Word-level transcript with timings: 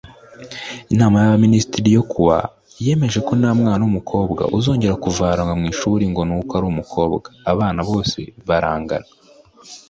Inama 0.93 1.15
y 1.21 1.25
aba 1.27 1.37
minisitiri 1.45 1.89
yokuwa 1.97 2.37
yemejeko 2.85 3.31
ntamwana 3.39 3.83
wumukobwa 3.85 4.41
uzongera 4.57 4.95
kuvanwa 5.03 5.53
mwishuli 5.61 6.03
ngonuko 6.11 6.51
ari 6.57 6.65
umukobwa 6.71 7.27
abana 7.51 7.79
bose 7.89 8.19
barangana. 8.47 9.07